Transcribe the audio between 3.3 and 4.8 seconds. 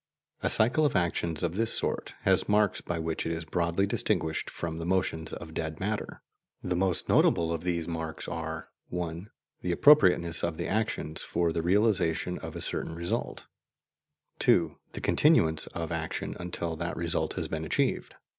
is broadly distinguished from